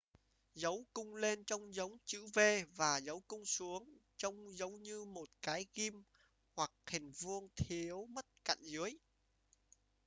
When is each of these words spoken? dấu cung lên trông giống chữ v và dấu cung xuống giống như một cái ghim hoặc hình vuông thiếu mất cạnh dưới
dấu 0.53 0.83
cung 0.93 1.15
lên 1.15 1.43
trông 1.45 1.73
giống 1.75 1.97
chữ 2.05 2.25
v 2.33 2.39
và 2.75 2.97
dấu 2.97 3.19
cung 3.27 3.45
xuống 3.45 3.97
giống 4.53 4.81
như 4.83 5.05
một 5.05 5.29
cái 5.41 5.65
ghim 5.73 6.03
hoặc 6.55 6.71
hình 6.87 7.11
vuông 7.11 7.49
thiếu 7.55 8.05
mất 8.05 8.25
cạnh 8.45 8.59
dưới 8.61 8.91